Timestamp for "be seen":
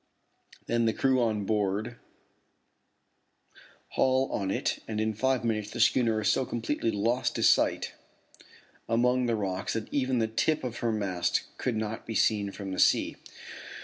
12.07-12.51